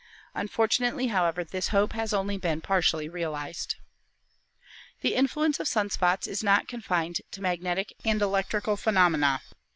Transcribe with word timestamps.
Unfortunately, 0.33 1.09
however, 1.09 1.43
this 1.43 1.67
hope 1.67 1.93
has 1.93 2.09
been 2.09 2.17
only 2.17 2.39
partially 2.59 3.07
realized." 3.07 3.75
The 5.01 5.13
influence 5.13 5.59
of 5.59 5.67
sun 5.67 5.91
spots 5.91 6.25
is 6.25 6.43
not 6.43 6.67
confined 6.67 7.21
to 7.29 7.39
magnetic 7.39 7.93
and 8.03 8.19
electrical 8.19 8.77
phenomena. 8.77 9.41